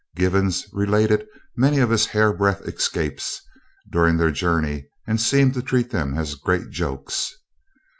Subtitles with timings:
[0.15, 3.39] Givens related many of his hairbreadth escapes
[3.87, 7.35] during their journey, and seemed to treat them as great jokes.